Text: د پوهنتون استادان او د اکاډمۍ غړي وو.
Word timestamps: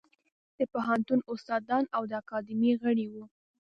د 0.57 0.59
پوهنتون 0.71 1.19
استادان 1.31 1.83
او 1.95 2.01
د 2.09 2.11
اکاډمۍ 2.21 2.71
غړي 2.83 3.05
وو. 3.09 3.23